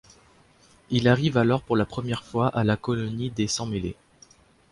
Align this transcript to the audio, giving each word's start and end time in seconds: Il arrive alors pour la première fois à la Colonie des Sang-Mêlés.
Il 0.89 1.07
arrive 1.07 1.37
alors 1.37 1.61
pour 1.61 1.77
la 1.77 1.85
première 1.85 2.23
fois 2.23 2.47
à 2.47 2.63
la 2.63 2.75
Colonie 2.75 3.29
des 3.29 3.45
Sang-Mêlés. 3.45 3.95